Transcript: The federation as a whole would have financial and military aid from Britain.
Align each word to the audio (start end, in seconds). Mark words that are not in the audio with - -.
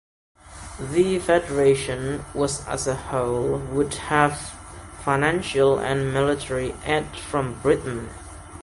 The 0.79 1.19
federation 1.19 2.25
as 2.33 2.87
a 2.87 2.95
whole 2.95 3.59
would 3.71 3.93
have 4.09 4.35
financial 5.03 5.77
and 5.77 6.11
military 6.11 6.73
aid 6.87 7.05
from 7.17 7.61
Britain. 7.61 8.09